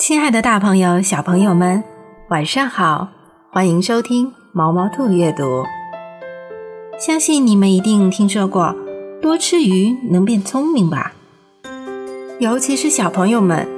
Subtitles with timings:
[0.00, 1.84] 亲爱的大朋友、小朋友们，
[2.30, 3.06] 晚上好！
[3.50, 5.62] 欢迎收听毛毛兔阅读。
[6.98, 8.74] 相信你们一定听说过
[9.20, 11.12] 多吃鱼能变聪明吧？
[12.38, 13.68] 尤其是小朋友们，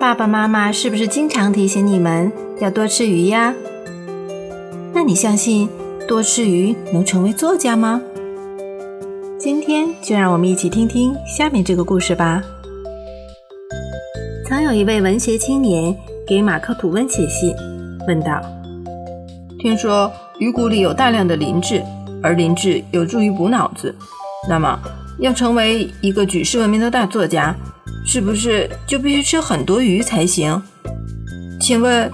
[0.00, 3.54] 爸爸妈妈是不是经常提醒你们要多吃鱼呀？
[4.94, 5.68] 那你相信
[6.08, 8.00] 多吃鱼能成为作家吗？
[9.38, 12.42] 今天就让我们一起听听下面这个故事吧。
[14.48, 15.92] 曾有一位文学青年
[16.24, 17.52] 给马克·吐温写信，
[18.06, 18.40] 问道
[19.58, 21.82] ：“听说鱼骨里有大量的磷质，
[22.22, 23.92] 而磷质有助于补脑子。
[24.48, 24.78] 那么，
[25.18, 27.52] 要成为一个举世闻名的大作家，
[28.06, 30.62] 是不是就必须吃很多鱼才行？
[31.60, 32.08] 请问，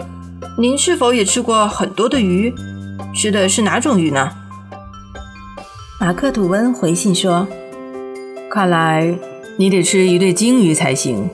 [0.56, 2.50] 您是否也吃过很多的鱼？
[3.14, 4.30] 吃的是哪种鱼呢？”
[6.00, 7.46] 马克·吐温回信说
[8.50, 9.14] ：“看来
[9.58, 11.28] 你得吃一对鲸鱼才行。”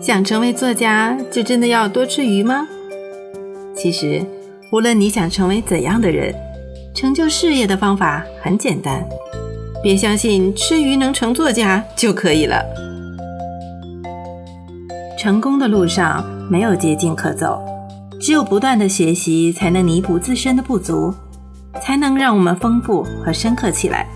[0.00, 2.66] 想成为作家，就真的要多吃鱼吗？
[3.76, 4.24] 其实，
[4.72, 6.34] 无论你想成为怎样的人，
[6.94, 9.06] 成就事业的方法很简单，
[9.82, 12.64] 别相信吃鱼能成作家就可以了。
[15.18, 17.62] 成功的路上没有捷径可走，
[18.18, 21.12] 只有不断的学习，才能弥补自身的不足，
[21.82, 24.06] 才能让我们丰富和深刻起来。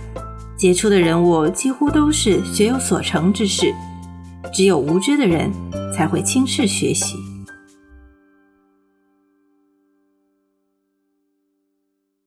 [0.56, 3.70] 杰出的人物几乎都是学有所成之士。
[4.52, 5.50] 只有无知的人
[5.94, 7.33] 才会轻视学习。